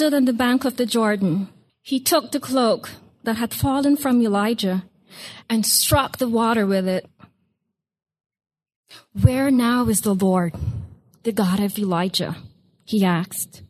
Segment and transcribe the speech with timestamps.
[0.00, 1.46] stood on the bank of the Jordan,
[1.82, 2.88] he took the cloak
[3.24, 4.84] that had fallen from Elijah
[5.50, 7.06] and struck the water with it.
[9.12, 10.54] Where now is the Lord,
[11.24, 12.36] the God of Elijah?
[12.86, 13.60] He asked.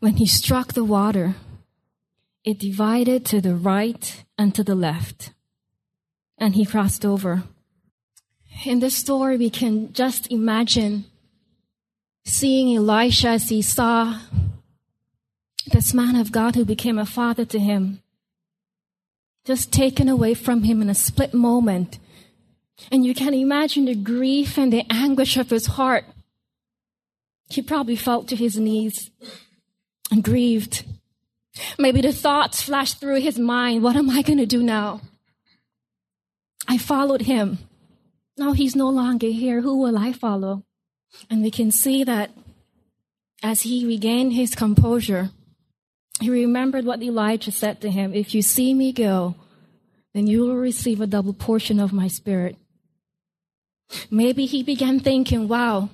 [0.00, 1.36] When he struck the water,
[2.42, 5.30] it divided to the right and to the left,
[6.36, 7.44] and he crossed over.
[8.64, 11.04] In this story, we can just imagine
[12.26, 14.18] seeing Elisha as he saw
[15.66, 18.02] this man of God who became a father to him,
[19.44, 21.98] just taken away from him in a split moment.
[22.90, 26.04] And you can imagine the grief and the anguish of his heart.
[27.48, 29.10] He probably fell to his knees
[30.10, 30.84] and grieved.
[31.78, 35.00] Maybe the thoughts flashed through his mind what am I going to do now?
[36.68, 37.58] I followed him.
[38.36, 39.60] Now he's no longer here.
[39.60, 40.65] Who will I follow?
[41.30, 42.30] And we can see that
[43.42, 45.30] as he regained his composure,
[46.20, 49.34] he remembered what Elijah said to him If you see me go,
[50.14, 52.56] then you will receive a double portion of my spirit.
[54.10, 55.90] Maybe he began thinking, wow,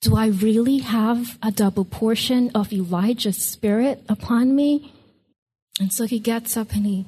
[0.00, 4.92] do I really have a double portion of Elijah's spirit upon me?
[5.78, 7.06] And so he gets up and he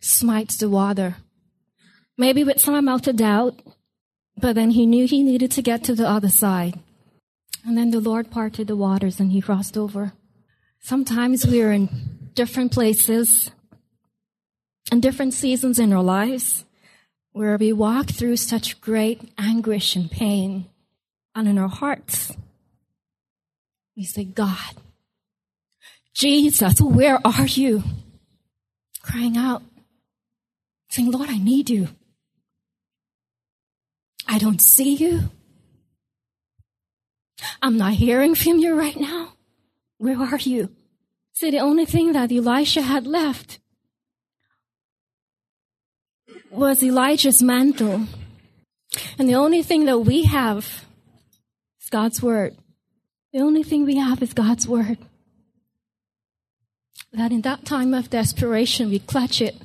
[0.00, 1.16] smites the water.
[2.16, 3.60] Maybe with some amount of doubt,
[4.36, 6.78] but then he knew he needed to get to the other side.
[7.66, 10.12] And then the Lord parted the waters and he crossed over.
[10.80, 13.50] Sometimes we're in different places
[14.90, 16.64] and different seasons in our lives
[17.32, 20.66] where we walk through such great anguish and pain.
[21.34, 22.36] And in our hearts,
[23.96, 24.74] we say, God,
[26.12, 27.82] Jesus, where are you?
[29.02, 29.62] Crying out,
[30.90, 31.88] saying, Lord, I need you.
[34.26, 35.30] I don't see you.
[37.60, 39.34] I'm not hearing from you right now.
[39.98, 40.70] Where are you?
[41.34, 43.58] See, the only thing that Elisha had left
[46.50, 48.06] was Elijah's mantle.
[49.18, 50.84] And the only thing that we have
[51.82, 52.56] is God's word.
[53.32, 54.98] The only thing we have is God's word.
[57.12, 59.56] That in that time of desperation, we clutch it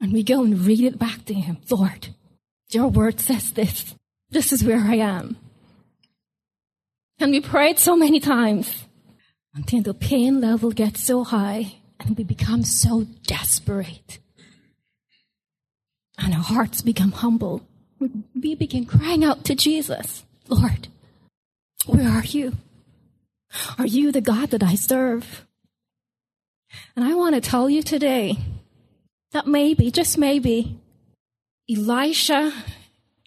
[0.00, 1.58] and we go and read it back to Him.
[1.70, 2.14] Lord,
[2.70, 3.94] your word says this.
[4.30, 5.36] This is where I am.
[7.18, 8.84] And we prayed so many times
[9.54, 14.18] until the pain level gets so high and we become so desperate.
[16.18, 17.62] And our hearts become humble.
[18.34, 20.88] We begin crying out to Jesus, Lord,
[21.86, 22.52] where are you?
[23.78, 25.46] Are you the God that I serve?
[26.94, 28.38] And I want to tell you today
[29.32, 30.78] that maybe, just maybe,
[31.68, 32.52] Elisha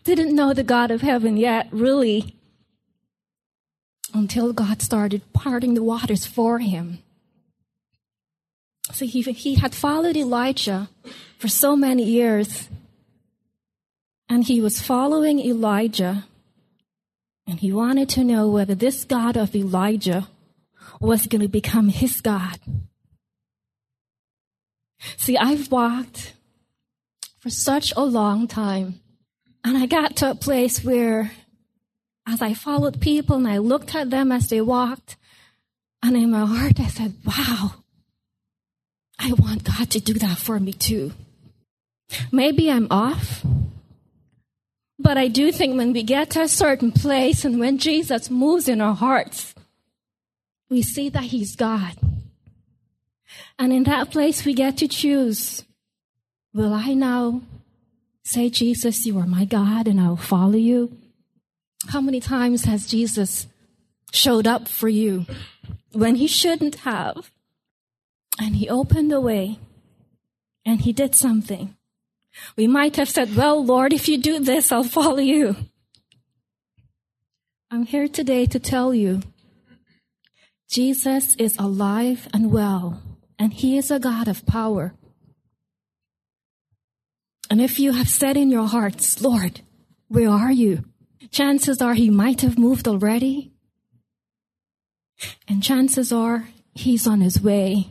[0.03, 2.35] didn't know the God of heaven yet, really,
[4.13, 6.99] until God started parting the waters for him.
[8.91, 10.89] So he, he had followed Elijah
[11.37, 12.69] for so many years,
[14.27, 16.25] and he was following Elijah,
[17.45, 20.27] and he wanted to know whether this God of Elijah
[20.99, 22.59] was going to become his God.
[25.17, 26.33] See, I've walked
[27.39, 28.99] for such a long time.
[29.63, 31.31] And I got to a place where,
[32.27, 35.17] as I followed people and I looked at them as they walked,
[36.01, 37.75] and in my heart I said, wow,
[39.17, 41.11] I want God to do that for me too.
[42.31, 43.45] Maybe I'm off,
[44.97, 48.67] but I do think when we get to a certain place and when Jesus moves
[48.67, 49.53] in our hearts,
[50.69, 51.93] we see that He's God.
[53.57, 55.63] And in that place, we get to choose
[56.53, 57.41] Will I now
[58.23, 60.97] say, Jesus, you are my God and I'll follow you?
[61.87, 63.47] How many times has Jesus
[64.11, 65.25] showed up for you
[65.91, 67.31] when he shouldn't have?
[68.39, 69.59] And he opened the way
[70.65, 71.75] and he did something.
[72.55, 75.55] We might have said, Well, Lord, if you do this, I'll follow you.
[77.71, 79.21] I'm here today to tell you
[80.69, 83.01] Jesus is alive and well,
[83.37, 84.93] and he is a God of power.
[87.49, 89.61] And if you have said in your hearts, Lord,
[90.07, 90.85] where are you?
[91.31, 93.51] Chances are he might have moved already.
[95.47, 97.87] And chances are he's on his way.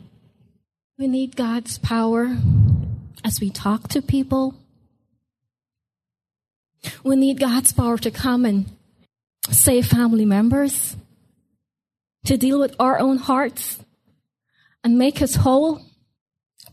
[0.98, 2.36] We need God's power
[3.24, 4.54] as we talk to people.
[7.02, 8.66] We need God's power to come and
[9.50, 10.96] save family members,
[12.24, 13.78] to deal with our own hearts
[14.84, 15.80] and make us whole.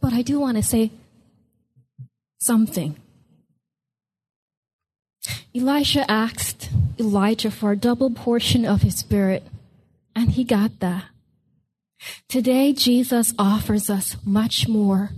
[0.02, 0.92] But I do want to say
[2.40, 2.96] something.
[5.56, 9.44] Elisha asked Elijah for a double portion of his spirit.
[10.16, 11.06] And he got that.
[12.30, 15.12] Today, Jesus offers us much more.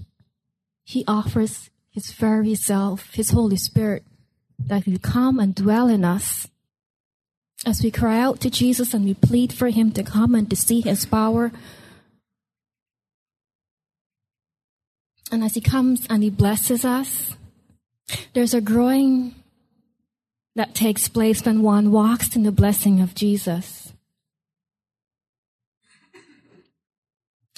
[0.83, 4.03] He offers his very self, his Holy Spirit,
[4.59, 6.47] that will come and dwell in us.
[7.65, 10.55] As we cry out to Jesus and we plead for him to come and to
[10.55, 11.51] see his power,
[15.31, 17.35] and as he comes and he blesses us,
[18.33, 19.35] there's a growing
[20.55, 23.93] that takes place when one walks in the blessing of Jesus.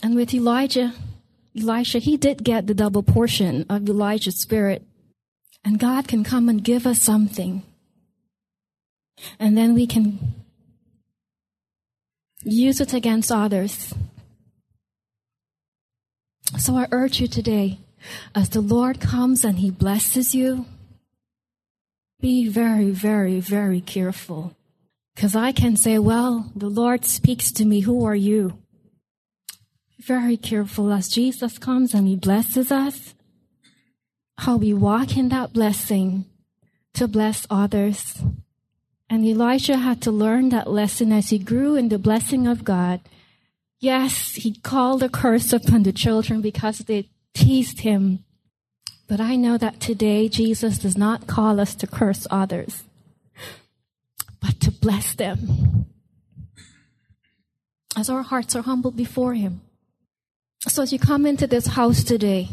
[0.01, 0.93] And with Elijah,
[1.57, 4.83] Elisha, he did get the double portion of Elijah's spirit.
[5.63, 7.63] And God can come and give us something.
[9.39, 10.19] And then we can
[12.43, 13.93] use it against others.
[16.57, 17.79] So I urge you today,
[18.33, 20.65] as the Lord comes and he blesses you,
[22.19, 24.55] be very, very, very careful.
[25.15, 27.81] Because I can say, well, the Lord speaks to me.
[27.81, 28.57] Who are you?
[29.99, 33.13] Very careful as Jesus comes and he blesses us.
[34.37, 36.25] How we walk in that blessing
[36.93, 38.17] to bless others.
[39.09, 43.01] And Elisha had to learn that lesson as he grew in the blessing of God.
[43.79, 48.25] Yes, he called a curse upon the children because they teased him.
[49.07, 52.83] But I know that today Jesus does not call us to curse others,
[54.41, 55.87] but to bless them
[57.95, 59.61] as our hearts are humbled before him.
[60.67, 62.49] So as you come into this house today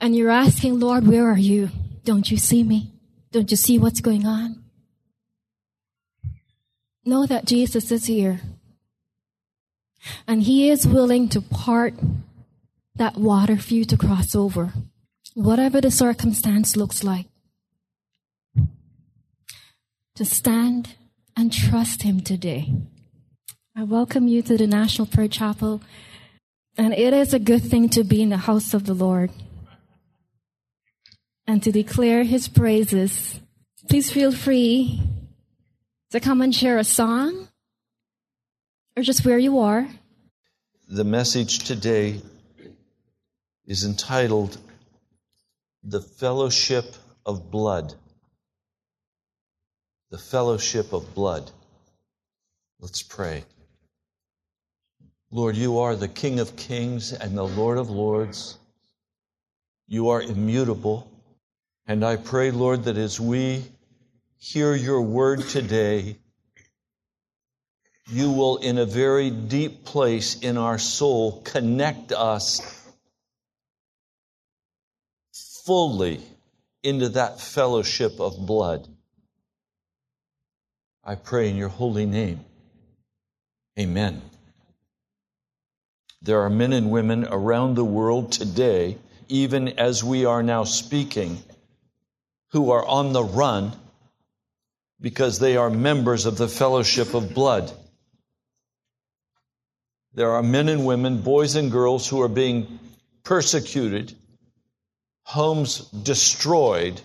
[0.00, 1.70] and you're asking, Lord, where are you?
[2.04, 2.92] Don't you see me?
[3.32, 4.62] Don't you see what's going on?
[7.04, 8.40] Know that Jesus is here.
[10.26, 11.94] And he is willing to part
[12.94, 14.72] that water for you to cross over,
[15.34, 17.26] whatever the circumstance looks like.
[20.16, 20.94] To stand
[21.36, 22.72] and trust him today.
[23.76, 25.82] I welcome you to the National Prayer Chapel
[26.78, 29.30] and it is a good thing to be in the house of the Lord
[31.46, 33.40] and to declare his praises.
[33.88, 35.00] Please feel free
[36.10, 37.48] to come and share a song
[38.96, 39.86] or just where you are.
[40.88, 42.22] The message today
[43.66, 44.56] is entitled
[45.82, 46.94] The Fellowship
[47.26, 47.94] of Blood.
[50.10, 51.50] The Fellowship of Blood.
[52.80, 53.44] Let's pray.
[55.30, 58.56] Lord, you are the King of kings and the Lord of lords.
[59.88, 61.10] You are immutable.
[61.86, 63.64] And I pray, Lord, that as we
[64.38, 66.16] hear your word today,
[68.08, 72.60] you will, in a very deep place in our soul, connect us
[75.64, 76.20] fully
[76.82, 78.86] into that fellowship of blood.
[81.02, 82.44] I pray in your holy name.
[83.78, 84.22] Amen.
[86.22, 88.98] There are men and women around the world today,
[89.28, 91.42] even as we are now speaking,
[92.52, 93.72] who are on the run
[95.00, 97.72] because they are members of the fellowship of blood.
[100.16, 102.80] There are men and women, boys and girls who are being
[103.22, 104.14] persecuted,
[105.24, 106.98] homes destroyed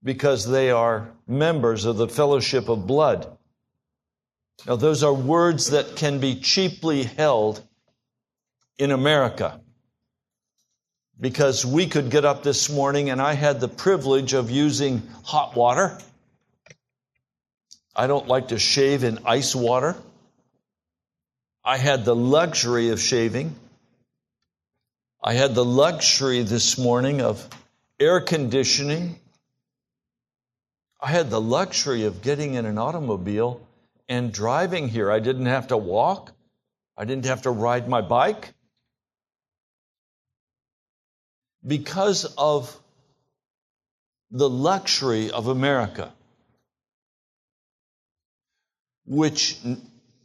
[0.00, 3.36] because they are members of the fellowship of blood.
[4.64, 7.60] Now, those are words that can be cheaply held
[8.78, 9.60] in America.
[11.20, 15.56] Because we could get up this morning and I had the privilege of using hot
[15.56, 15.98] water.
[17.96, 19.96] I don't like to shave in ice water.
[21.64, 23.54] I had the luxury of shaving.
[25.22, 27.48] I had the luxury this morning of
[27.98, 29.18] air conditioning.
[31.00, 33.66] I had the luxury of getting in an automobile
[34.08, 35.10] and driving here.
[35.10, 36.32] I didn't have to walk.
[36.96, 38.54] I didn't have to ride my bike.
[41.66, 42.78] because of
[44.30, 46.12] the luxury of America,
[49.06, 49.58] which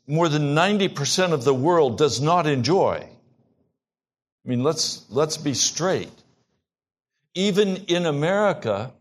[0.09, 2.95] more than 90% of the world does not enjoy.
[4.43, 6.09] I mean, let's, let's be straight.
[7.35, 8.91] Even in America,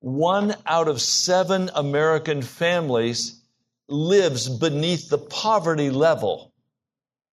[0.00, 3.40] one out of seven American families
[3.88, 6.52] lives beneath the poverty level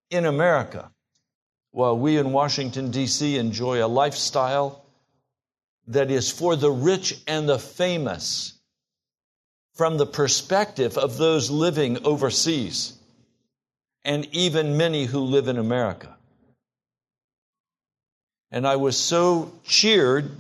[0.10, 0.90] in America
[1.72, 3.38] while we in Washington, D.C.
[3.38, 4.86] enjoy a lifestyle
[5.88, 8.58] that is for the rich and the famous
[9.74, 12.99] from the perspective of those living overseas
[14.04, 16.16] and even many who live in America.
[18.52, 20.32] And I was so cheered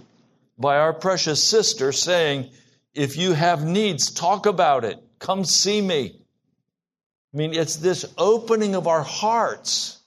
[0.57, 2.49] by our precious sister saying,
[2.93, 4.97] if you have needs, talk about it.
[5.19, 6.19] Come see me.
[7.33, 9.99] I mean, it's this opening of our hearts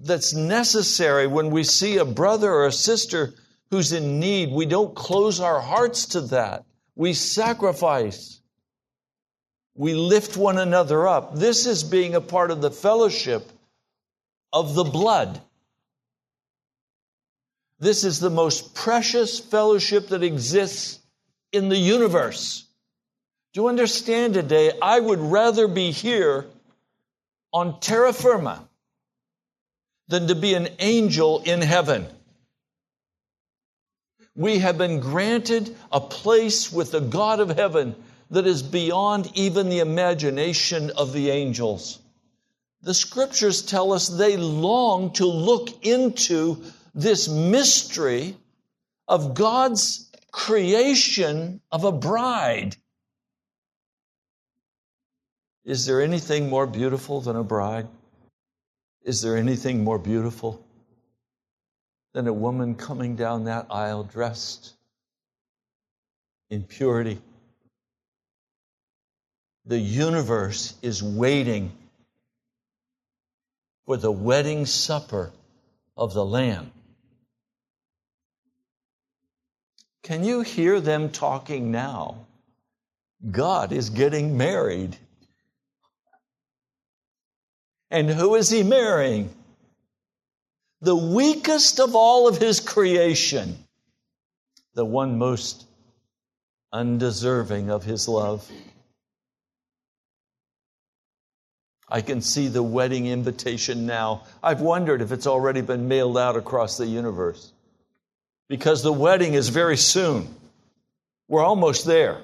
[0.00, 3.34] that's necessary when we see a brother or a sister
[3.70, 4.50] who's in need.
[4.50, 6.64] We don't close our hearts to that.
[6.96, 8.35] We sacrifice.
[9.76, 11.34] We lift one another up.
[11.34, 13.50] This is being a part of the fellowship
[14.52, 15.40] of the blood.
[17.78, 20.98] This is the most precious fellowship that exists
[21.52, 22.64] in the universe.
[23.52, 24.72] Do you understand today?
[24.80, 26.46] I would rather be here
[27.52, 28.66] on terra firma
[30.08, 32.06] than to be an angel in heaven.
[34.34, 37.94] We have been granted a place with the God of heaven
[38.30, 42.00] that is beyond even the imagination of the angels.
[42.82, 46.62] The scriptures tell us they long to look into
[46.94, 48.36] this mystery
[49.08, 52.76] of God's creation of a bride.
[55.64, 57.88] Is there anything more beautiful than a bride?
[59.02, 60.64] Is there anything more beautiful
[62.12, 64.74] than a woman coming down that aisle dressed
[66.50, 67.20] in purity?
[69.66, 71.72] The universe is waiting
[73.84, 75.32] for the wedding supper
[75.96, 76.70] of the Lamb.
[80.02, 82.26] Can you hear them talking now?
[83.28, 84.96] God is getting married.
[87.90, 89.34] And who is he marrying?
[90.80, 93.56] The weakest of all of his creation,
[94.74, 95.66] the one most
[96.72, 98.48] undeserving of his love.
[101.88, 104.24] I can see the wedding invitation now.
[104.42, 107.52] I've wondered if it's already been mailed out across the universe.
[108.48, 110.34] Because the wedding is very soon.
[111.28, 112.20] We're almost there.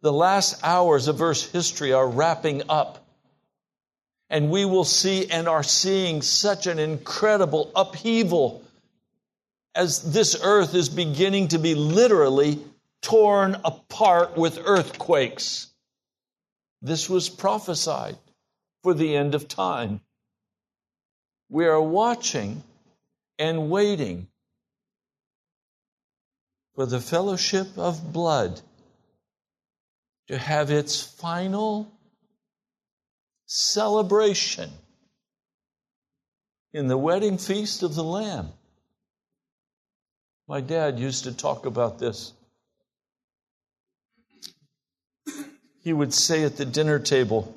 [0.00, 3.04] The last hours of Earth's history are wrapping up.
[4.30, 8.62] And we will see and are seeing such an incredible upheaval
[9.74, 12.58] as this earth is beginning to be literally
[13.00, 15.68] torn apart with earthquakes.
[16.80, 18.18] This was prophesied
[18.82, 20.00] for the end of time.
[21.48, 22.62] We are watching
[23.38, 24.28] and waiting
[26.74, 28.60] for the fellowship of blood
[30.28, 31.90] to have its final
[33.46, 34.70] celebration
[36.72, 38.52] in the wedding feast of the Lamb.
[40.46, 42.32] My dad used to talk about this.
[45.82, 47.54] He would say at the dinner table,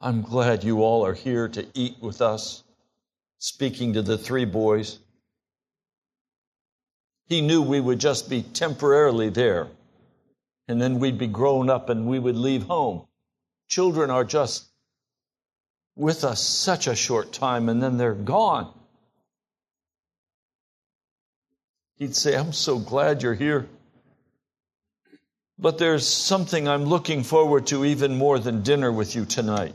[0.00, 2.62] I'm glad you all are here to eat with us,
[3.38, 4.98] speaking to the three boys.
[7.26, 9.68] He knew we would just be temporarily there
[10.68, 13.06] and then we'd be grown up and we would leave home.
[13.68, 14.66] Children are just
[15.96, 18.72] with us such a short time and then they're gone.
[21.96, 23.68] He'd say, I'm so glad you're here.
[25.58, 29.74] But there's something I'm looking forward to even more than dinner with you tonight.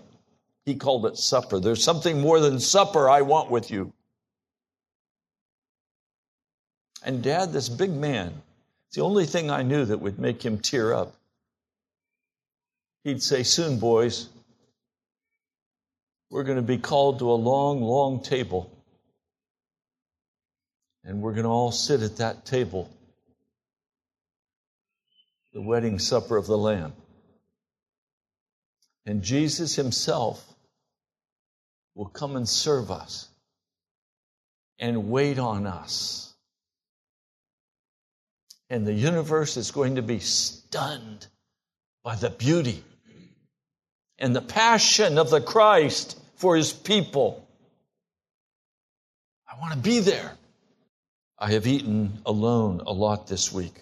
[0.66, 1.60] He called it supper.
[1.60, 3.92] There's something more than supper I want with you.
[7.04, 8.34] And dad, this big man,
[8.88, 11.13] it's the only thing I knew that would make him tear up.
[13.04, 14.30] He'd say, Soon, boys,
[16.30, 18.72] we're going to be called to a long, long table.
[21.04, 22.90] And we're going to all sit at that table,
[25.53, 26.93] the wedding supper of the Lamb.
[29.05, 30.43] And Jesus Himself
[31.95, 33.27] will come and serve us
[34.79, 36.33] and wait on us
[38.74, 41.27] and the universe is going to be stunned
[42.03, 42.83] by the beauty
[44.17, 47.48] and the passion of the Christ for his people.
[49.48, 50.31] I want to be there.
[51.38, 53.75] I have eaten alone a lot this week.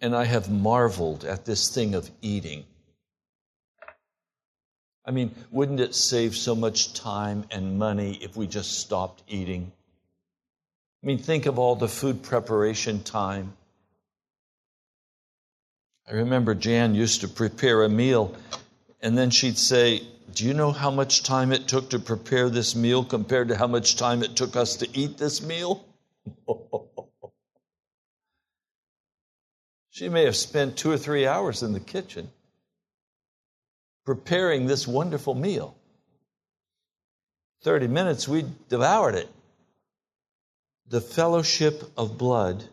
[0.00, 2.64] And I have marveled at this thing of eating.
[5.06, 9.70] I mean, wouldn't it save so much time and money if we just stopped eating?
[11.02, 13.52] I mean, think of all the food preparation time.
[16.08, 18.34] I remember Jan used to prepare a meal,
[19.02, 20.02] and then she'd say,
[20.34, 23.66] Do you know how much time it took to prepare this meal compared to how
[23.66, 25.84] much time it took us to eat this meal?
[29.94, 32.28] she may have spent two or three hours in the kitchen
[34.04, 35.76] preparing this wonderful meal.
[37.62, 39.28] 30 minutes, we devoured it
[40.88, 42.64] the fellowship of blood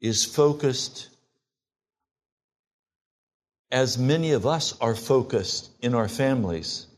[0.00, 1.08] is focused
[3.70, 6.88] as many of us are focused in our families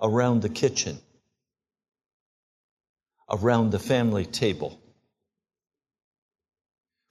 [0.00, 0.98] around the kitchen,
[3.28, 4.81] around the family table.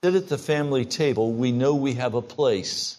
[0.04, 2.98] Sit at the family table, we know we have a place.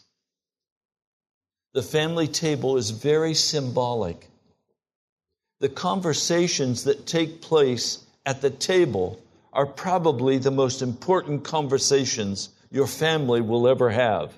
[1.74, 4.30] The family table is very symbolic.
[5.60, 9.20] The conversations that take place at the table
[9.52, 14.34] are probably the most important conversations your family will ever have.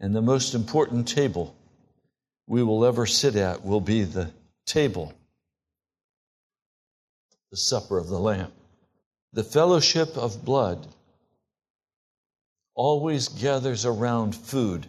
[0.00, 1.54] And the most important table
[2.48, 4.32] we will ever sit at will be the
[4.66, 5.12] table,
[7.52, 8.50] the supper of the Lamb.
[9.32, 10.88] The fellowship of blood
[12.74, 14.86] always gathers around food.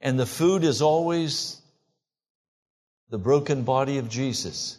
[0.00, 1.60] And the food is always
[3.10, 4.78] the broken body of Jesus.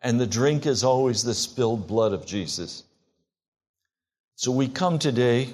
[0.00, 2.84] And the drink is always the spilled blood of Jesus.
[4.36, 5.52] So we come today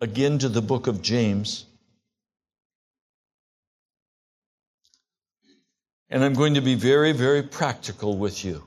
[0.00, 1.66] again to the book of James.
[6.08, 8.64] And I'm going to be very, very practical with you.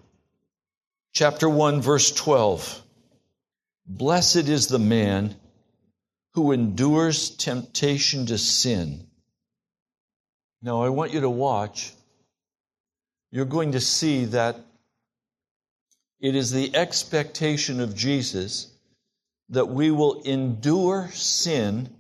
[1.16, 2.84] Chapter 1, verse 12.
[3.88, 5.34] Blessed is the man
[6.34, 9.08] who endures temptation to sin.
[10.62, 11.94] Now, I want you to watch.
[13.32, 14.58] You're going to see that
[16.20, 18.70] it is the expectation of Jesus
[19.48, 21.96] that we will endure sin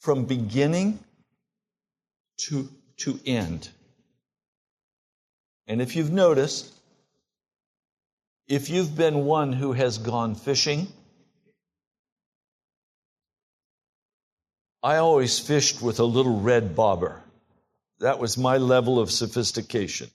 [0.00, 0.98] from beginning
[2.38, 3.68] to, to end.
[5.68, 6.75] And if you've noticed,
[8.48, 10.88] if you've been one who has gone fishing,
[14.82, 17.22] I always fished with a little red bobber.
[17.98, 20.10] That was my level of sophistication.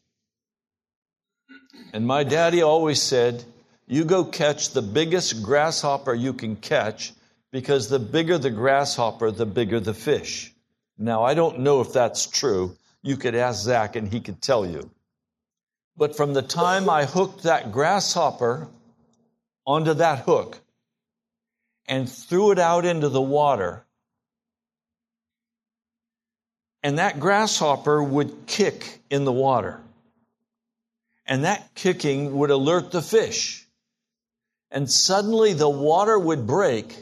[1.94, 3.44] And my daddy always said,
[3.88, 7.12] you go catch the biggest grasshopper you can catch
[7.52, 10.54] because the bigger the grasshopper, the bigger the fish.
[10.98, 12.78] Now, I don't know if that's true.
[13.02, 14.90] You could ask Zach and he could tell you.
[16.02, 18.68] But from the time I hooked that grasshopper
[19.68, 20.60] onto that hook
[21.86, 23.86] and threw it out into the water,
[26.82, 29.80] and that grasshopper would kick in the water.
[31.28, 33.68] And that kicking would alert the fish
[34.72, 36.96] and suddenly the water would break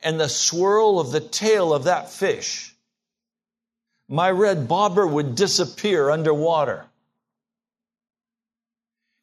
[0.00, 2.74] and the swirl of the tail of that fish,
[4.08, 6.86] my red bobber would disappear underwater.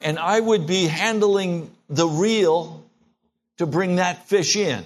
[0.04, 2.86] And I would be handling the reel
[3.58, 4.84] to bring that fish in.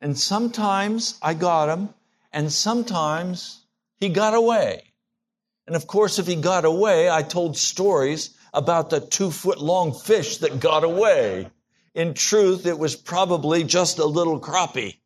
[0.00, 1.88] And sometimes I got him,
[2.32, 3.60] and sometimes
[3.96, 4.84] he got away.
[5.66, 9.92] And of course, if he got away, I told stories about the two foot long
[9.92, 11.50] fish that got away.
[11.94, 14.98] In truth, it was probably just a little crappie.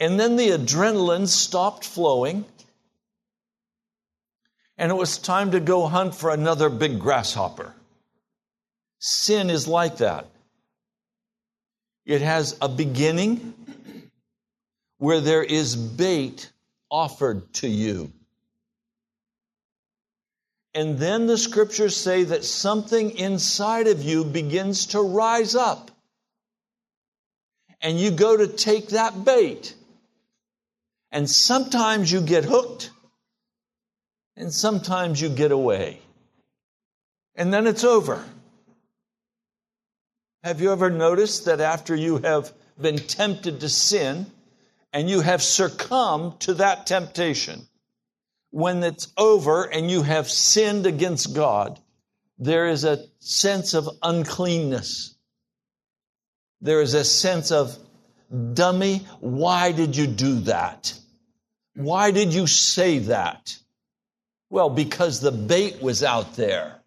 [0.00, 2.44] And then the adrenaline stopped flowing,
[4.78, 7.74] and it was time to go hunt for another big grasshopper.
[8.98, 10.26] Sin is like that.
[12.04, 13.54] It has a beginning
[14.98, 16.50] where there is bait
[16.90, 18.12] offered to you.
[20.74, 25.90] And then the scriptures say that something inside of you begins to rise up.
[27.80, 29.74] And you go to take that bait.
[31.10, 32.90] And sometimes you get hooked.
[34.36, 36.00] And sometimes you get away.
[37.34, 38.24] And then it's over.
[40.42, 44.26] Have you ever noticed that after you have been tempted to sin
[44.92, 47.66] and you have succumbed to that temptation,
[48.50, 51.80] when it's over and you have sinned against God,
[52.38, 55.14] there is a sense of uncleanness.
[56.60, 57.76] There is a sense of,
[58.54, 60.94] dummy, why did you do that?
[61.74, 63.58] Why did you say that?
[64.50, 66.80] Well, because the bait was out there.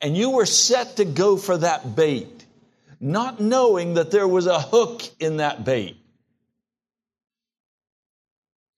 [0.00, 2.44] And you were set to go for that bait,
[3.00, 5.96] not knowing that there was a hook in that bait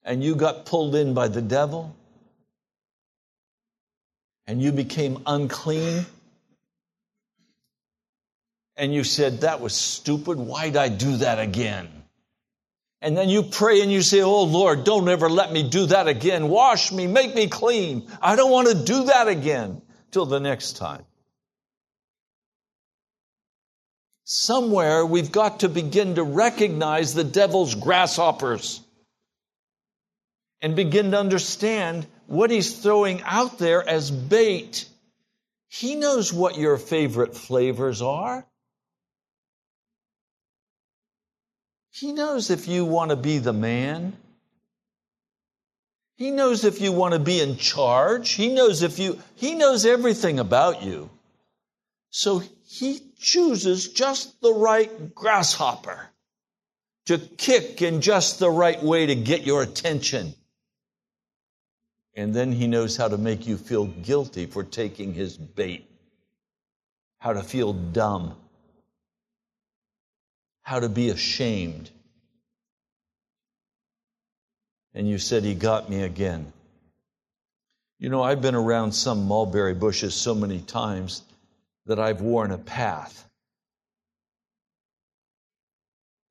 [0.03, 1.95] and you got pulled in by the devil
[4.47, 6.05] and you became unclean
[8.75, 10.37] and you said, That was stupid.
[10.37, 12.00] Why'd I do that again?
[13.01, 16.07] And then you pray and you say, Oh Lord, don't ever let me do that
[16.07, 16.49] again.
[16.49, 18.07] Wash me, make me clean.
[18.21, 21.03] I don't want to do that again till the next time.
[24.23, 28.81] Somewhere we've got to begin to recognize the devil's grasshoppers
[30.61, 34.87] and begin to understand what he's throwing out there as bait.
[35.67, 38.45] He knows what your favorite flavors are.
[41.91, 44.15] He knows if you want to be the man.
[46.15, 48.31] He knows if you want to be in charge.
[48.31, 51.09] He knows if you, he knows everything about you.
[52.09, 56.07] So he chooses just the right grasshopper
[57.07, 60.33] to kick in just the right way to get your attention.
[62.15, 65.89] And then he knows how to make you feel guilty for taking his bait,
[67.19, 68.35] how to feel dumb,
[70.61, 71.89] how to be ashamed.
[74.93, 76.51] And you said, He got me again.
[77.99, 81.21] You know, I've been around some mulberry bushes so many times
[81.85, 83.27] that I've worn a path.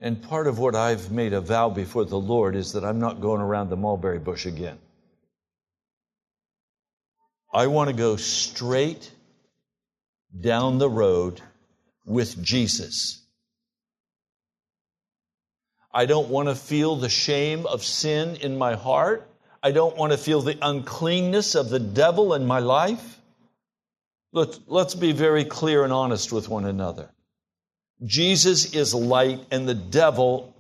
[0.01, 3.21] And part of what I've made a vow before the Lord is that I'm not
[3.21, 4.79] going around the mulberry bush again.
[7.53, 9.11] I want to go straight
[10.39, 11.41] down the road
[12.05, 13.20] with Jesus.
[15.93, 19.29] I don't want to feel the shame of sin in my heart.
[19.63, 23.19] I don't want to feel the uncleanness of the devil in my life.
[24.33, 27.11] Let's, let's be very clear and honest with one another.
[28.05, 30.55] Jesus is light and the devil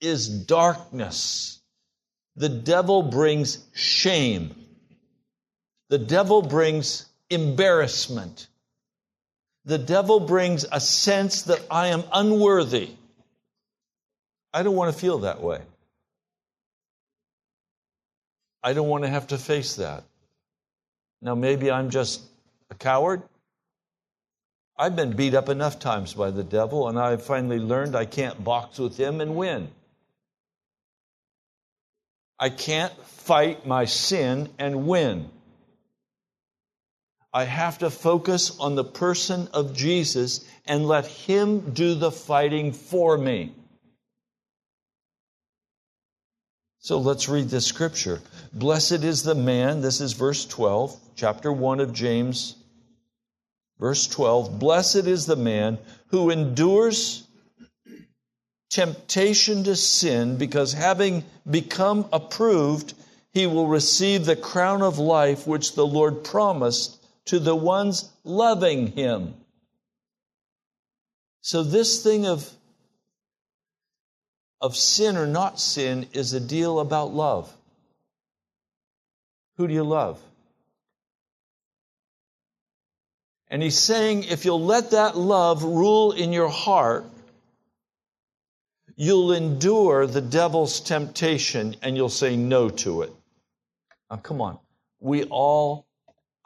[0.00, 1.60] is darkness.
[2.36, 4.54] The devil brings shame.
[5.88, 8.48] The devil brings embarrassment.
[9.64, 12.90] The devil brings a sense that I am unworthy.
[14.52, 15.60] I don't want to feel that way.
[18.62, 20.04] I don't want to have to face that.
[21.20, 22.22] Now, maybe I'm just
[22.70, 23.22] a coward.
[24.76, 28.42] I've been beat up enough times by the devil, and I've finally learned I can't
[28.42, 29.68] box with him and win.
[32.38, 35.30] I can't fight my sin and win.
[37.32, 42.72] I have to focus on the person of Jesus and let him do the fighting
[42.72, 43.54] for me.
[46.82, 48.20] So let's read this scripture.
[48.52, 52.56] Blessed is the man, this is verse 12, chapter 1 of James,
[53.78, 54.58] verse 12.
[54.58, 57.24] Blessed is the man who endures
[58.68, 62.94] temptation to sin, because having become approved,
[63.32, 68.88] he will receive the crown of life which the Lord promised to the ones loving
[68.88, 69.34] him.
[71.42, 72.50] So, this thing of
[74.62, 77.52] of sin or not sin is a deal about love.
[79.56, 80.22] Who do you love?
[83.48, 87.04] And he's saying if you'll let that love rule in your heart,
[88.96, 93.12] you'll endure the devil's temptation and you'll say no to it.
[94.10, 94.58] Now, come on.
[95.00, 95.86] We all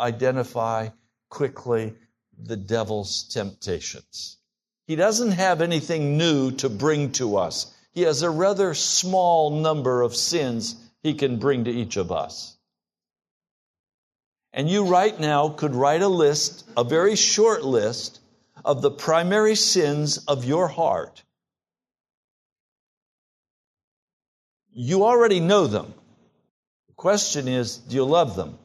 [0.01, 0.89] identify
[1.29, 1.95] quickly
[2.39, 4.39] the devil's temptations.
[4.87, 10.03] He doesn't have anything new to bring to us he has a rather small number
[10.03, 12.55] of sins he can bring to each of us.
[14.53, 18.21] And you right now could write a list, a very short list,
[18.67, 21.23] of the primary sins of your heart.
[24.75, 25.95] You already know them.
[26.89, 28.59] The question is, do you love them?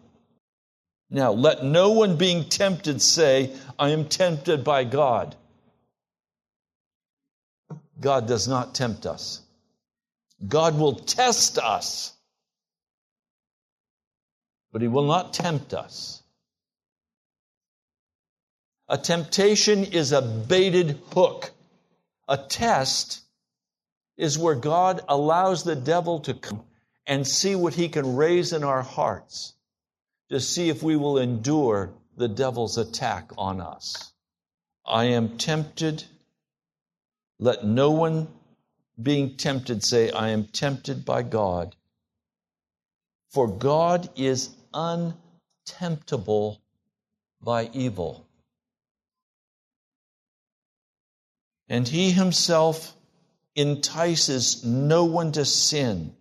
[1.09, 5.37] Now, let no one being tempted say, I am tempted by God.
[8.01, 9.41] God does not tempt us.
[10.47, 12.13] God will test us,
[14.73, 16.21] but He will not tempt us.
[18.89, 21.51] A temptation is a baited hook.
[22.27, 23.21] A test
[24.17, 26.63] is where God allows the devil to come
[27.07, 29.53] and see what he can raise in our hearts
[30.29, 34.11] to see if we will endure the devil's attack on us.
[34.85, 36.03] I am tempted
[37.41, 38.27] let no one
[39.01, 41.75] being tempted say, I am tempted by God.
[43.31, 46.59] For God is untemptable
[47.41, 48.27] by evil.
[51.67, 52.95] And he himself
[53.55, 56.15] entices no one to sin.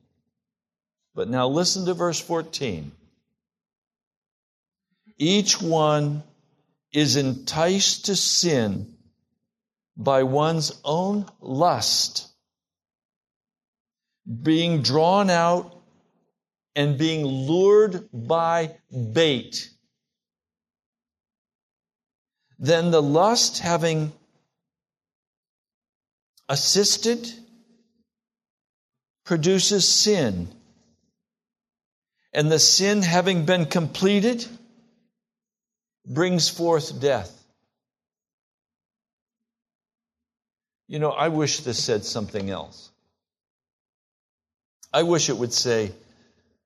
[1.15, 2.93] But now listen to verse 14.
[5.19, 6.23] Each one
[6.93, 8.97] is enticed to sin
[10.01, 12.27] by one's own lust,
[14.43, 15.77] being drawn out
[16.75, 18.77] and being lured by
[19.13, 19.69] bait.
[22.59, 24.13] Then the lust having
[26.49, 27.31] assisted
[29.25, 30.49] produces sin.
[32.33, 34.47] And the sin having been completed
[36.07, 37.40] brings forth death.
[40.91, 42.91] You know, I wish this said something else.
[44.93, 45.93] I wish it would say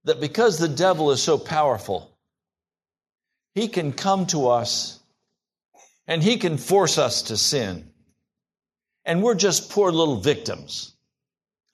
[0.04, 2.10] that because the devil is so powerful,
[3.54, 4.98] he can come to us
[6.06, 7.90] and he can force us to sin.
[9.04, 10.94] And we're just poor little victims.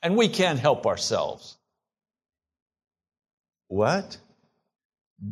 [0.02, 1.56] And we can't help ourselves.
[3.68, 4.16] What?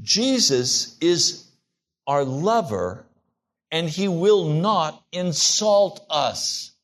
[0.03, 1.49] Jesus is
[2.07, 3.05] our lover
[3.73, 6.77] and he will not insult us.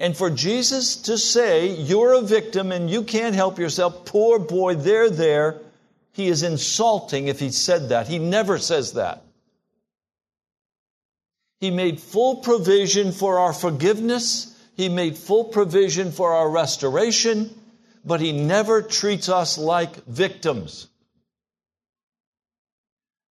[0.00, 4.74] And for Jesus to say, You're a victim and you can't help yourself, poor boy,
[4.74, 5.60] they're there,
[6.12, 8.08] he is insulting if he said that.
[8.08, 9.22] He never says that.
[11.60, 14.56] He made full provision for our forgiveness.
[14.74, 17.50] He made full provision for our restoration,
[18.02, 20.88] but He never treats us like victims.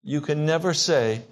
[0.03, 1.23] You can never say,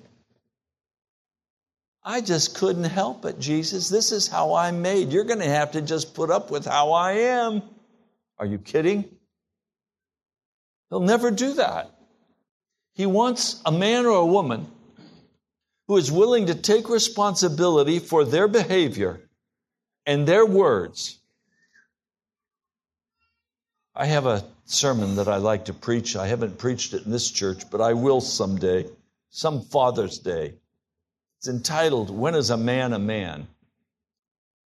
[2.08, 3.88] I just couldn't help it, Jesus.
[3.88, 5.12] This is how I'm made.
[5.12, 7.62] You're going to have to just put up with how I am.
[8.38, 9.04] Are you kidding?
[10.88, 11.90] He'll never do that.
[12.94, 14.68] He wants a man or a woman
[15.88, 19.20] who is willing to take responsibility for their behavior
[20.06, 21.18] and their words.
[23.96, 26.14] I have a sermon that I like to preach.
[26.14, 28.86] I haven't preached it in this church, but I will someday,
[29.30, 30.54] some Father's Day.
[31.46, 33.46] It's entitled, When is a Man a Man?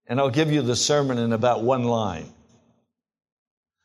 [0.06, 2.32] And I'll give you the sermon in about one line.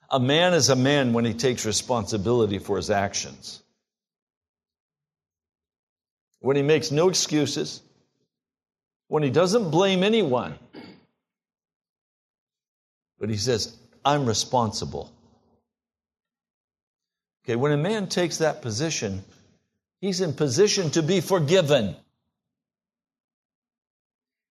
[0.09, 3.61] A man is a man when he takes responsibility for his actions
[6.39, 7.81] when he makes no excuses,
[9.07, 10.57] when he doesn't blame anyone,
[13.19, 15.11] but he says, I'm responsible.
[17.43, 19.23] Okay, when a man takes that position,
[19.99, 21.95] he's in position to be forgiven.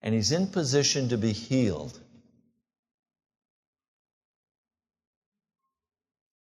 [0.03, 1.99] And he's in position to be healed.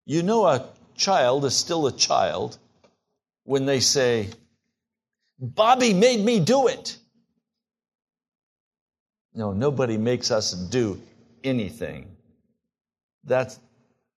[0.06, 2.58] You know, a child is still a child
[3.44, 4.30] when they say,
[5.40, 6.98] Bobby made me do it.
[9.34, 11.02] No, nobody makes us do
[11.44, 12.08] anything.
[13.26, 13.58] That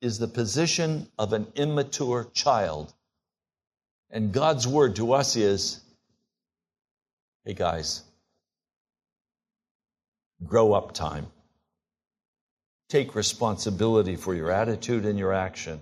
[0.01, 2.93] is the position of an immature child.
[4.11, 5.81] And God's word to us is
[7.45, 8.03] hey, guys,
[10.45, 11.27] grow up time.
[12.89, 15.81] Take responsibility for your attitude and your action.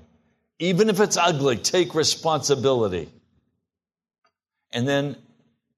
[0.58, 3.08] Even if it's ugly, take responsibility.
[4.72, 5.16] And then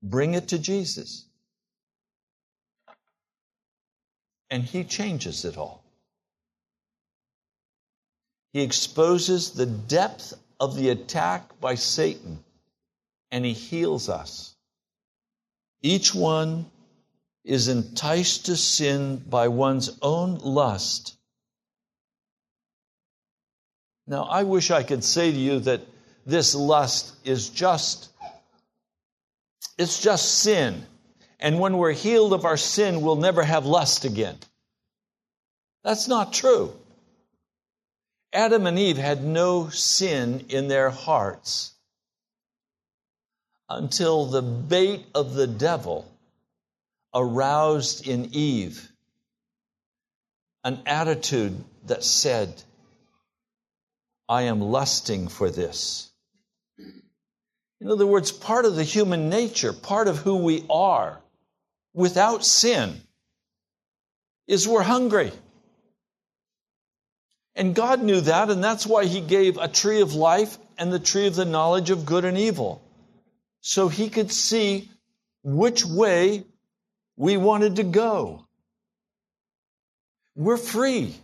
[0.02, 1.24] Bring it to Jesus.
[4.50, 5.82] And He changes it all.
[8.52, 12.42] He exposes the depth of the attack by Satan
[13.30, 14.54] and He heals us.
[15.82, 16.70] Each one
[17.48, 21.16] is enticed to sin by one's own lust.
[24.06, 25.80] Now, I wish I could say to you that
[26.26, 28.10] this lust is just
[29.78, 30.84] it's just sin.
[31.40, 34.36] And when we're healed of our sin, we'll never have lust again.
[35.84, 36.72] That's not true.
[38.32, 41.72] Adam and Eve had no sin in their hearts
[43.70, 46.12] until the bait of the devil
[47.14, 48.90] aroused in Eve
[50.64, 52.62] an attitude that said,
[54.28, 56.10] I am lusting for this.
[57.80, 61.20] In other words, part of the human nature, part of who we are
[61.94, 63.00] without sin,
[64.46, 65.32] is we're hungry.
[67.54, 70.98] And God knew that, and that's why He gave a tree of life and the
[70.98, 72.82] tree of the knowledge of good and evil.
[73.60, 74.88] So He could see
[75.42, 76.44] which way
[77.18, 78.46] we wanted to go.
[80.36, 81.14] We're free.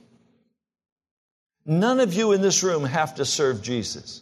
[1.64, 4.20] None of you in this room have to serve Jesus.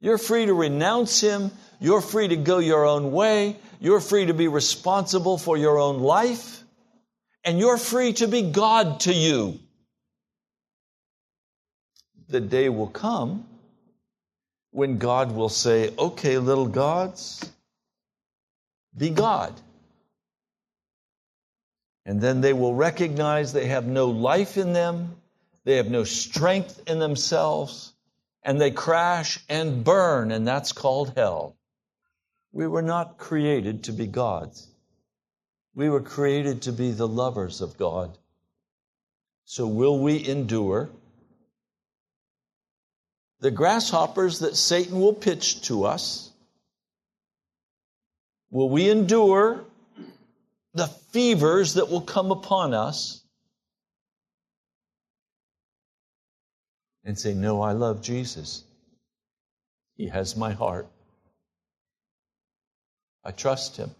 [0.00, 1.50] You're free to renounce him.
[1.80, 3.56] You're free to go your own way.
[3.80, 6.62] You're free to be responsible for your own life.
[7.42, 9.58] And you're free to be God to you.
[12.28, 13.46] The day will come
[14.72, 17.50] when God will say, Okay, little gods,
[18.96, 19.58] be God.
[22.04, 25.16] And then they will recognize they have no life in them,
[25.64, 27.92] they have no strength in themselves
[28.42, 31.56] and they crash and burn, and that's called hell.
[32.50, 34.66] We were not created to be gods.
[35.76, 38.18] We were created to be the lovers of God.
[39.44, 40.90] So, will we endure?
[43.42, 46.30] the grasshoppers that Satan will pitch to us?
[48.50, 49.64] Will we endure
[50.74, 53.22] the fevers that will come upon us?
[57.04, 58.64] And say, No, I love Jesus.
[59.96, 60.86] He has my heart.
[63.24, 63.90] I trust him.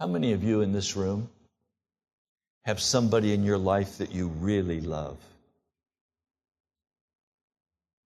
[0.00, 1.28] How many of you in this room
[2.64, 5.16] have somebody in your life that you really love?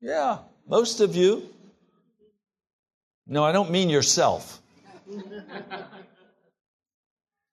[0.01, 1.49] Yeah, most of you.
[3.27, 4.61] No, I don't mean yourself.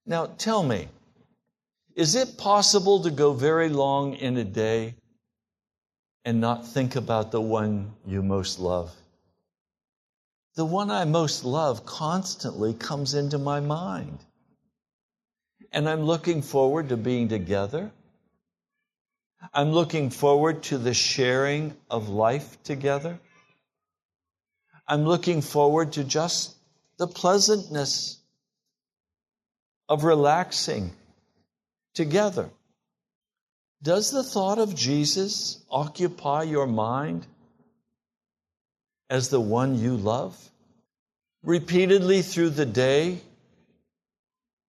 [0.10, 0.90] Now, tell me,
[1.96, 4.96] is it possible to go very long in a day
[6.26, 8.94] and not think about the one you most love?
[10.56, 14.20] The one I most love constantly comes into my mind.
[15.72, 17.92] And I'm looking forward to being together
[19.54, 23.20] I'm looking forward to the sharing of life together.
[24.88, 26.56] I'm looking forward to just
[26.98, 28.19] the pleasantness
[29.90, 30.92] of relaxing
[31.94, 32.50] together.
[33.84, 37.28] Does the thought of Jesus occupy your mind
[39.10, 40.38] as the one you love?
[41.44, 43.20] Repeatedly through the day,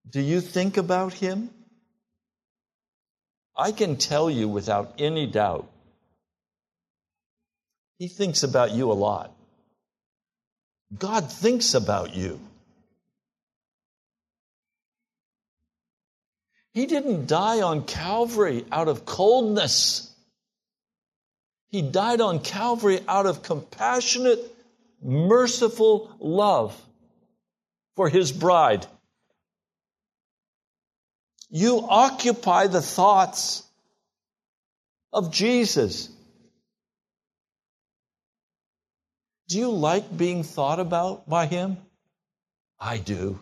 [0.09, 1.49] do you think about him?
[3.55, 5.69] I can tell you without any doubt,
[8.01, 9.31] He thinks about you a lot.
[10.97, 12.39] God thinks about you.
[16.73, 20.13] He didn't die on Calvary out of coldness.
[21.69, 24.39] He died on Calvary out of compassionate,
[25.01, 26.79] merciful love
[27.95, 28.85] for his bride.
[31.49, 33.63] You occupy the thoughts
[35.11, 36.09] of Jesus.
[39.49, 41.75] Do you like being thought about by Him?
[42.79, 43.41] I do.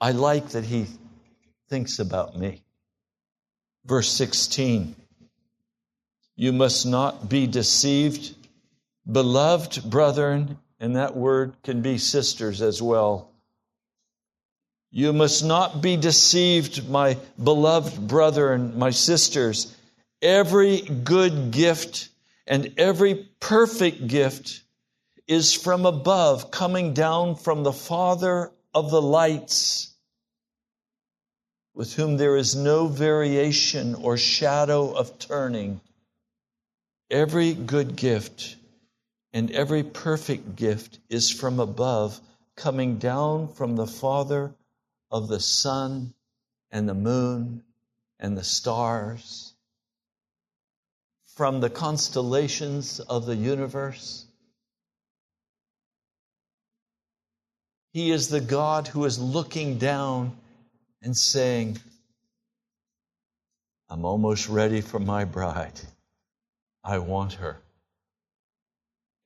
[0.00, 0.86] I like that He
[1.68, 2.62] thinks about me.
[3.84, 4.94] Verse 16
[6.36, 8.34] You must not be deceived,
[9.10, 13.30] beloved brethren and that word can be sisters as well.
[14.90, 19.74] You must not be deceived, my beloved brethren, my sisters.
[20.22, 22.08] Every good gift
[22.46, 24.62] and every perfect gift
[25.26, 29.85] is from above, coming down from the Father of the lights,
[31.76, 35.78] with whom there is no variation or shadow of turning.
[37.10, 38.56] Every good gift
[39.34, 42.18] and every perfect gift is from above,
[42.56, 44.54] coming down from the Father
[45.10, 46.14] of the sun
[46.70, 47.62] and the moon
[48.18, 49.52] and the stars,
[51.34, 54.24] from the constellations of the universe.
[57.92, 60.38] He is the God who is looking down
[61.06, 61.78] and saying,
[63.88, 65.80] I'm almost ready for my bride.
[66.82, 67.60] I want her.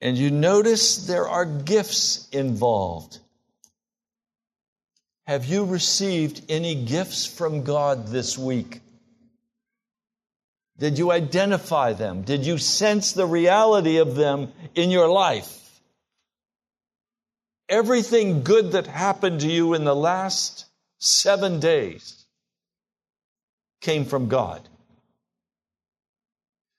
[0.03, 3.19] And you notice there are gifts involved.
[5.27, 8.83] Have you received any gifts from God this week?
[10.77, 12.23] Did you identify them?
[12.23, 15.81] Did you sense the reality of them in your life?
[17.71, 20.67] Everything good that happened to you in the last
[21.01, 22.25] seven days
[23.81, 24.61] came from God.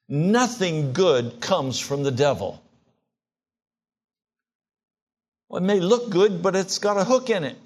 [0.07, 2.61] Nothing good comes from the devil.
[5.49, 7.57] Well, it may look good, but it's got a hook in it.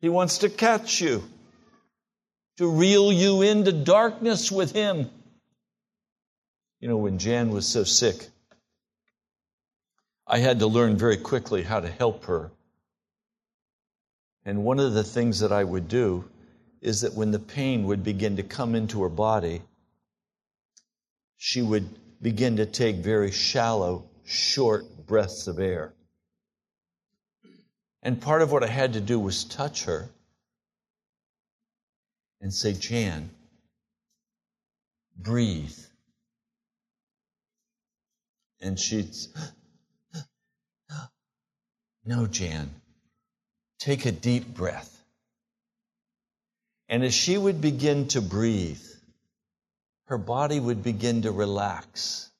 [0.00, 1.22] He wants to catch you,
[2.58, 5.10] to reel you into darkness with Him.
[6.80, 8.28] You know, when Jan was so sick,
[10.26, 12.50] I had to learn very quickly how to help her.
[14.44, 16.28] And one of the things that I would do
[16.80, 19.62] is that when the pain would begin to come into her body,
[21.38, 21.88] she would
[22.20, 25.94] begin to take very shallow short breaths of air.
[28.02, 30.08] And part of what I had to do was touch her
[32.42, 33.30] and say, Jan,
[35.16, 35.78] breathe.
[38.60, 39.14] And she'd,
[42.04, 42.70] no, Jan,
[43.84, 44.90] take a deep breath.
[46.88, 48.82] And as she would begin to breathe,
[50.06, 52.30] her body would begin to relax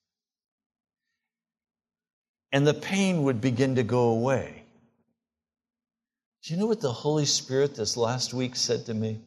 [2.50, 4.62] and the pain would begin to go away.
[6.44, 9.20] Do you know what the Holy Spirit this last week said to me?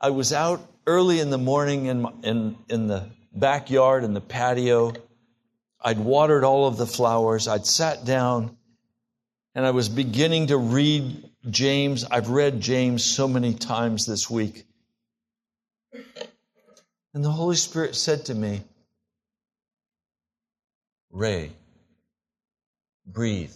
[0.00, 4.20] I was out early in the morning in, my, in, in the backyard, in the
[4.22, 4.94] patio.
[5.80, 7.48] I'd watered all of the flowers.
[7.48, 8.56] I'd sat down
[9.54, 12.04] and I was beginning to read James.
[12.04, 14.64] I've read James so many times this week.
[17.14, 18.62] And the Holy Spirit said to me,
[21.10, 21.52] Ray,
[23.06, 23.54] breathe.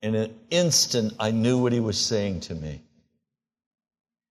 [0.00, 2.82] In an instant, I knew what he was saying to me.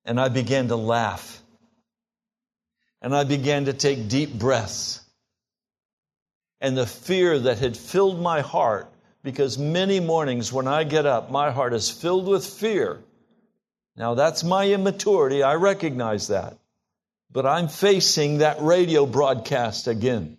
[0.03, 1.41] And I began to laugh.
[3.01, 5.01] And I began to take deep breaths.
[6.59, 8.90] And the fear that had filled my heart,
[9.24, 13.03] because many mornings when I get up, my heart is filled with fear.
[13.95, 15.43] Now, that's my immaturity.
[15.43, 16.57] I recognize that.
[17.32, 20.38] But I'm facing that radio broadcast again.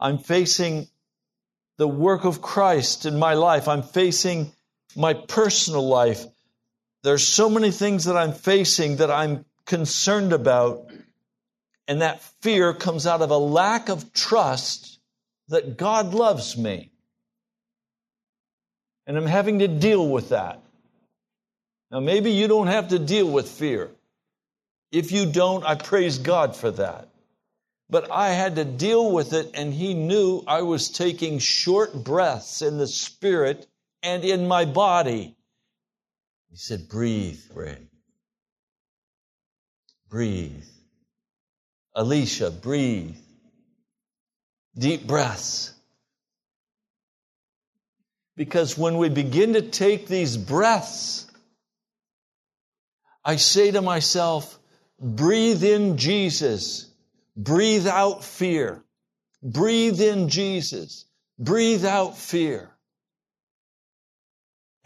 [0.00, 0.88] I'm facing
[1.76, 3.68] the work of Christ in my life.
[3.68, 4.52] I'm facing
[4.96, 6.24] my personal life.
[7.02, 10.90] There's so many things that I'm facing that I'm concerned about.
[11.86, 14.98] And that fear comes out of a lack of trust
[15.48, 16.90] that God loves me.
[19.08, 20.60] And I'm having to deal with that.
[21.90, 23.90] Now, maybe you don't have to deal with fear.
[24.92, 27.08] If you don't, I praise God for that.
[27.88, 32.60] But I had to deal with it, and He knew I was taking short breaths
[32.60, 33.66] in the Spirit
[34.02, 35.34] and in my body.
[36.50, 37.78] He said, Breathe, Ray.
[40.10, 40.64] Breathe.
[41.94, 43.16] Alicia, breathe.
[44.76, 45.72] Deep breaths.
[48.38, 51.26] Because when we begin to take these breaths,
[53.22, 54.58] I say to myself,
[54.98, 56.90] breathe in Jesus,
[57.36, 58.82] breathe out fear,
[59.42, 61.04] breathe in Jesus,
[61.38, 62.70] breathe out fear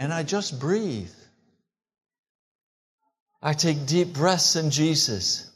[0.03, 1.15] and I just breathe.
[3.41, 5.49] I take deep breaths in Jesus,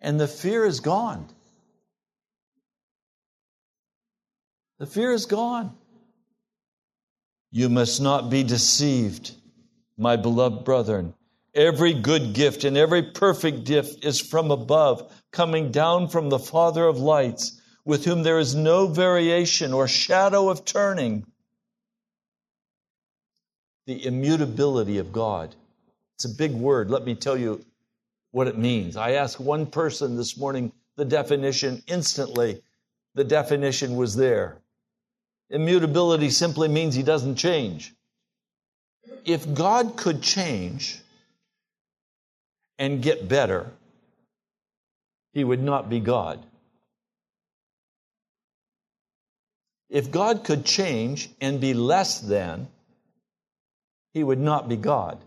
[0.00, 1.28] and the fear is gone.
[4.80, 5.76] The fear is gone.
[7.56, 9.30] You must not be deceived,
[9.96, 11.14] my beloved brethren.
[11.54, 16.84] Every good gift and every perfect gift is from above, coming down from the Father
[16.84, 21.24] of lights, with whom there is no variation or shadow of turning
[23.86, 25.54] the immutability of God.
[26.16, 26.90] It's a big word.
[26.90, 27.64] Let me tell you
[28.32, 28.96] what it means.
[28.96, 32.62] I asked one person this morning the definition instantly.
[33.14, 34.58] The definition was there.
[35.54, 37.94] Immutability simply means he doesn't change.
[39.24, 41.00] If God could change
[42.76, 43.70] and get better,
[45.32, 46.44] he would not be God.
[49.88, 52.66] If God could change and be less than,
[54.12, 55.20] he would not be God.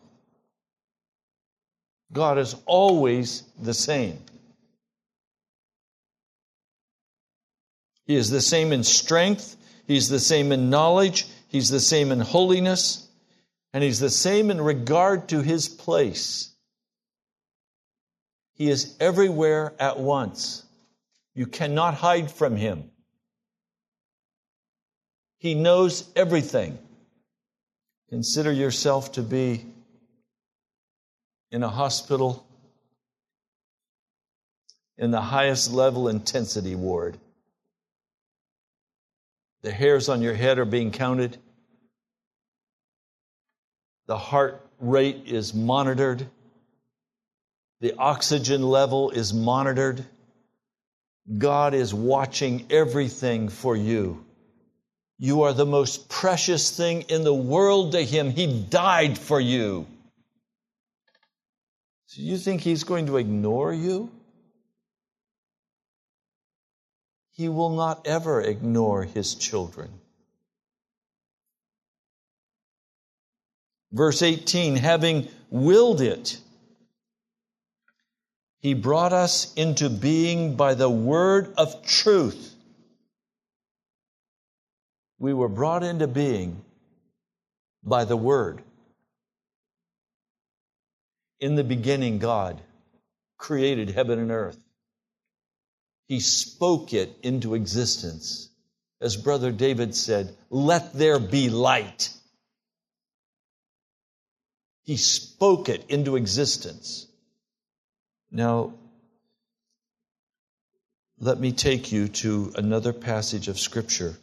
[2.12, 4.20] God is always the same.
[8.06, 9.56] He is the same in strength,
[9.88, 13.08] He's the same in knowledge, He's the same in holiness,
[13.74, 16.54] and He's the same in regard to His place.
[18.54, 20.64] He is everywhere at once.
[21.36, 22.92] You cannot hide from Him.
[25.38, 26.78] He knows everything.
[28.10, 29.66] Consider yourself to be
[31.52, 32.46] in a hospital
[34.98, 37.18] in the highest level intensity ward.
[39.64, 41.38] The hairs on your head are being counted.
[44.08, 46.28] The heart rate is monitored.
[47.82, 50.06] The oxygen level is monitored.
[51.38, 54.24] God is watching everything for you.
[55.20, 58.30] You are the most precious thing in the world to Him.
[58.30, 59.88] He died for you.
[62.06, 64.12] So you think He's going to ignore you?
[67.38, 69.90] He will not ever ignore His children.
[73.94, 76.40] Verse 18, having willed it,
[78.60, 82.56] He brought us into being by the word of truth
[85.20, 86.64] we were brought into being
[87.84, 88.62] by the Word.
[91.40, 92.62] In the beginning, God
[93.38, 94.64] created heaven and earth.
[96.08, 98.50] He spoke it into existence.
[99.02, 102.10] As Brother David said, let there be light.
[104.84, 107.08] He spoke it into existence.
[108.32, 108.74] Now,
[111.20, 114.16] let me take you to another passage of Scripture.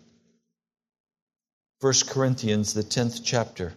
[1.81, 3.75] 1 Corinthians, the 10th chapter.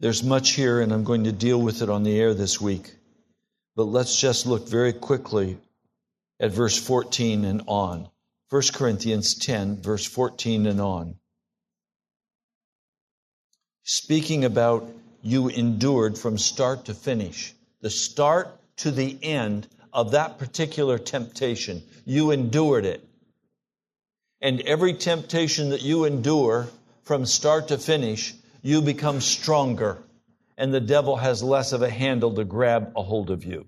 [0.00, 2.92] There's much here, and I'm going to deal with it on the air this week.
[3.78, 5.56] But let's just look very quickly
[6.40, 8.08] at verse 14 and on.
[8.50, 11.14] 1 Corinthians 10, verse 14 and on.
[13.84, 14.90] Speaking about
[15.22, 18.48] you endured from start to finish, the start
[18.78, 21.84] to the end of that particular temptation.
[22.04, 23.08] You endured it.
[24.40, 26.66] And every temptation that you endure
[27.04, 29.98] from start to finish, you become stronger,
[30.58, 33.66] and the devil has less of a handle to grab a hold of you.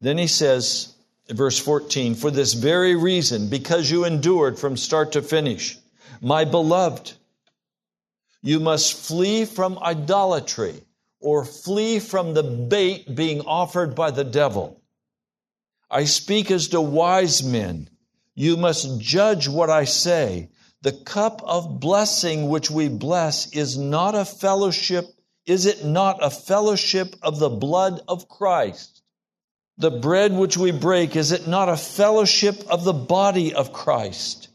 [0.00, 0.94] Then he says,
[1.28, 5.76] verse 14, for this very reason, because you endured from start to finish,
[6.20, 7.12] my beloved,
[8.42, 10.80] you must flee from idolatry
[11.20, 14.80] or flee from the bait being offered by the devil.
[15.90, 17.90] I speak as to wise men.
[18.34, 20.48] You must judge what I say.
[20.82, 25.06] The cup of blessing which we bless is not a fellowship,
[25.46, 29.02] is it not a fellowship of the blood of Christ?
[29.78, 34.48] The bread which we break, is it not a fellowship of the body of Christ?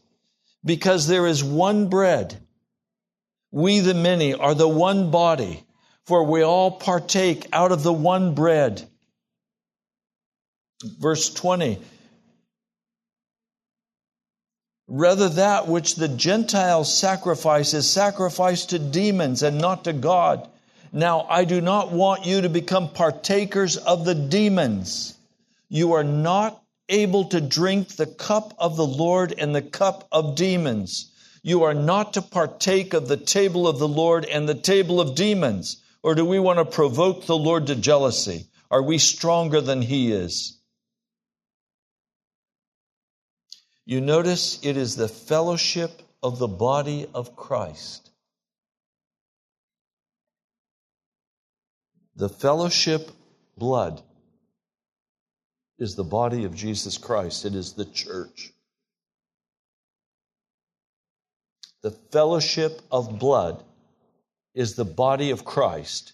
[0.62, 2.38] Because there is one bread.
[3.50, 5.64] We, the many, are the one body,
[6.04, 8.86] for we all partake out of the one bread.
[10.82, 11.78] Verse 20
[14.90, 20.48] Rather, that which the Gentiles sacrifice is sacrificed to demons and not to God.
[20.92, 25.14] Now, I do not want you to become partakers of the demons.
[25.68, 30.36] You are not able to drink the cup of the Lord and the cup of
[30.36, 31.10] demons.
[31.42, 35.14] You are not to partake of the table of the Lord and the table of
[35.14, 35.76] demons.
[36.02, 38.46] Or do we want to provoke the Lord to jealousy?
[38.70, 40.57] Are we stronger than He is?
[43.88, 48.10] You notice it is the fellowship of the body of Christ.
[52.14, 53.10] The fellowship
[53.56, 54.02] blood
[55.78, 58.52] is the body of Jesus Christ, it is the church.
[61.80, 63.64] The fellowship of blood
[64.54, 66.12] is the body of Christ,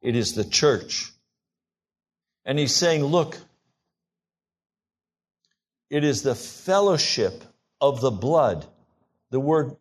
[0.00, 1.12] it is the church.
[2.46, 3.36] And he's saying, Look,
[5.90, 7.44] it is the fellowship
[7.80, 8.66] of the blood.
[9.30, 9.76] The word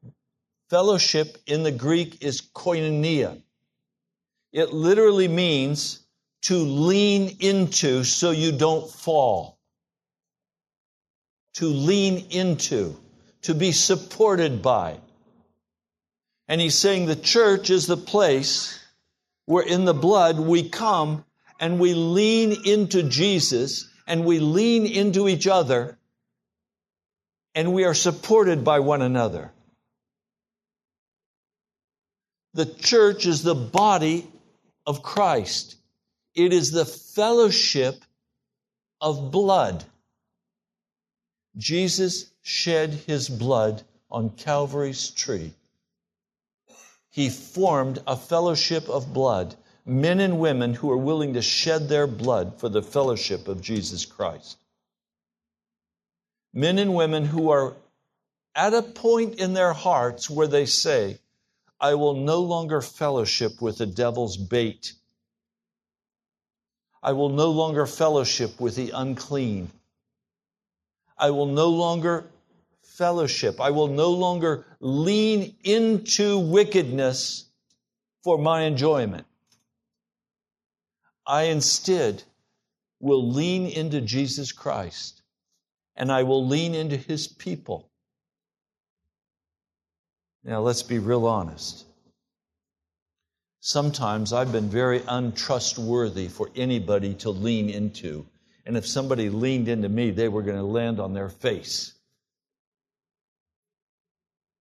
[0.70, 3.42] fellowship in the Greek is koinonia.
[4.52, 6.04] It literally means
[6.44, 9.58] to lean into so you don't fall.
[11.56, 12.98] To lean into,
[13.44, 15.00] to be supported by.
[16.48, 18.80] And he's saying the church is the place
[19.46, 21.24] where in the blood we come
[21.60, 25.98] and we lean into Jesus and we lean into each other
[27.56, 29.52] and we are supported by one another.
[32.54, 34.28] The church is the body
[34.86, 35.76] of Christ.
[36.36, 38.04] It is the fellowship
[39.02, 39.84] of blood.
[41.58, 45.54] Jesus shed his blood on Calvary's tree.
[47.10, 52.08] He formed a fellowship of blood, men and women who are willing to shed their
[52.08, 54.58] blood for the fellowship of Jesus Christ
[56.54, 57.74] men and women who are
[58.56, 61.18] at a point in their hearts where they say,
[61.82, 64.94] I will no longer fellowship with the devil's bait.
[67.02, 69.70] I will no longer fellowship with the unclean.
[71.18, 72.26] I will no longer
[72.84, 73.60] fellowship.
[73.60, 77.46] I will no longer lean into wickedness
[78.24, 79.26] for my enjoyment.
[81.26, 82.24] I instead
[83.00, 85.22] will lean into Jesus Christ
[85.96, 87.90] and I will lean into his people.
[90.44, 91.86] Now, let's be real honest.
[93.62, 98.26] Sometimes I've been very untrustworthy for anybody to lean into.
[98.66, 101.94] And if somebody leaned into me, they were going to land on their face.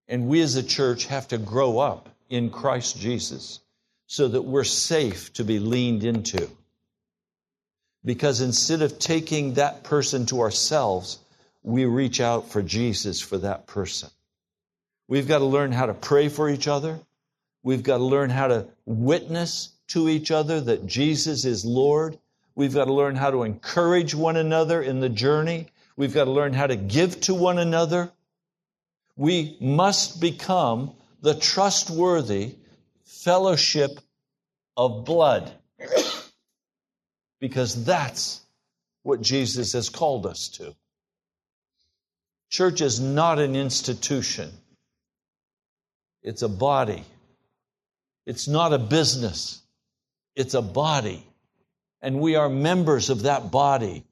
[0.07, 3.59] And we as a church have to grow up in Christ Jesus
[4.07, 6.49] so that we're safe to be leaned into.
[8.05, 11.19] Because instead of taking that person to ourselves,
[11.63, 14.09] we reach out for Jesus for that person.
[15.07, 16.99] We've got to learn how to pray for each other.
[17.63, 22.17] We've got to learn how to witness to each other that Jesus is Lord.
[22.55, 25.67] We've got to learn how to encourage one another in the journey.
[25.95, 28.11] We've got to learn how to give to one another.
[29.15, 32.55] We must become the trustworthy
[33.23, 33.99] fellowship
[34.75, 35.51] of blood
[37.39, 38.41] because that's
[39.03, 40.75] what Jesus has called us to.
[42.49, 44.51] Church is not an institution,
[46.21, 47.03] it's a body.
[48.25, 49.61] It's not a business,
[50.35, 51.27] it's a body.
[52.01, 54.05] And we are members of that body.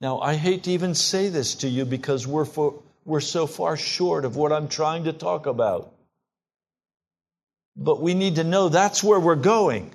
[0.00, 3.76] Now, I hate to even say this to you because we're, for, we're so far
[3.76, 5.95] short of what I'm trying to talk about.
[7.76, 9.92] But we need to know that's where we're going.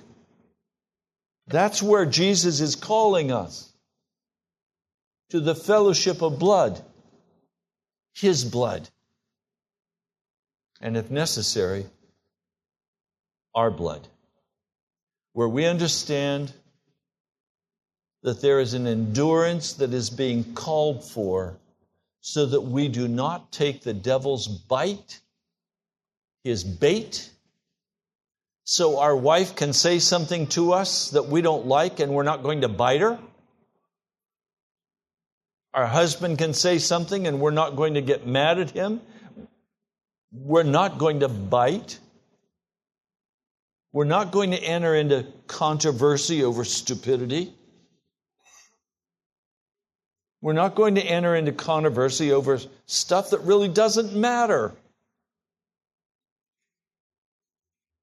[1.48, 3.72] That's where Jesus is calling us
[5.30, 6.80] to the fellowship of blood,
[8.14, 8.88] His blood.
[10.80, 11.86] And if necessary,
[13.54, 14.06] our blood,
[15.32, 16.52] where we understand
[18.22, 21.58] that there is an endurance that is being called for
[22.20, 25.20] so that we do not take the devil's bite,
[26.44, 27.31] his bait,
[28.64, 32.42] so our wife can say something to us that we don't like and we're not
[32.42, 33.18] going to bite her.
[35.74, 39.00] Our husband can say something and we're not going to get mad at him.
[40.32, 41.98] We're not going to bite.
[43.92, 47.54] We're not going to enter into controversy over stupidity.
[50.40, 54.74] We're not going to enter into controversy over stuff that really doesn't matter.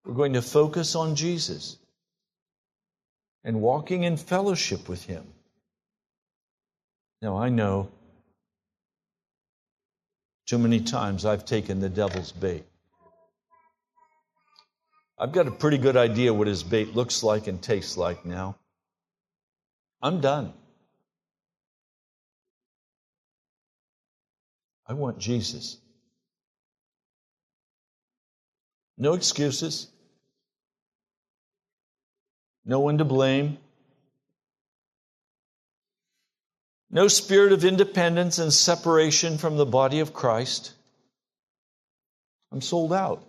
[0.05, 1.77] We're going to focus on Jesus
[3.43, 5.25] and walking in fellowship with Him.
[7.21, 7.89] Now, I know
[10.45, 12.65] too many times I've taken the devil's bait.
[15.19, 18.55] I've got a pretty good idea what his bait looks like and tastes like now.
[20.01, 20.53] I'm done.
[24.87, 25.77] I want Jesus.
[28.99, 29.87] No excuses.
[32.65, 33.57] No one to blame.
[36.91, 40.73] No spirit of independence and separation from the body of Christ.
[42.51, 43.23] I'm sold out.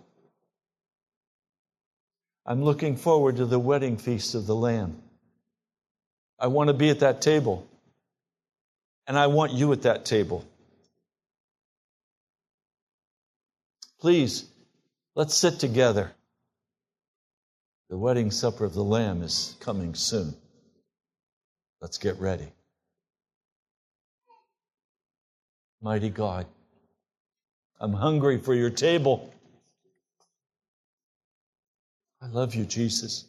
[2.44, 5.00] I'm looking forward to the wedding feast of the Lamb.
[6.38, 7.68] I want to be at that table.
[9.06, 10.44] And I want you at that table.
[14.00, 14.49] Please,
[15.14, 16.12] let's sit together.
[17.88, 20.34] The wedding supper of the Lamb is coming soon.
[21.80, 22.48] Let's get ready.
[25.82, 26.46] Mighty God,
[27.80, 29.32] I'm hungry for your table.
[32.22, 33.24] I love you, Jesus.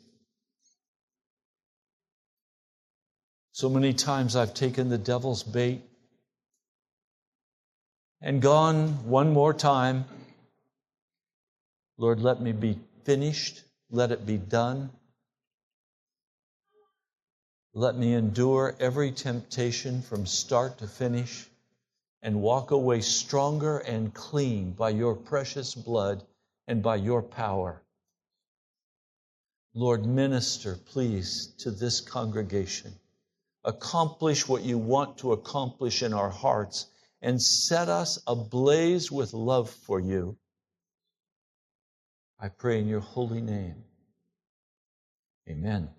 [3.53, 5.81] So many times I've taken the devil's bait
[8.21, 10.05] and gone one more time
[12.01, 13.61] Lord, let me be finished.
[13.91, 14.89] Let it be done.
[17.75, 21.47] Let me endure every temptation from start to finish
[22.23, 26.23] and walk away stronger and clean by your precious blood
[26.67, 27.83] and by your power.
[29.75, 32.95] Lord, minister, please, to this congregation.
[33.63, 36.87] Accomplish what you want to accomplish in our hearts
[37.21, 40.35] and set us ablaze with love for you
[42.41, 43.83] I pray in your holy name.
[45.49, 45.89] Amen.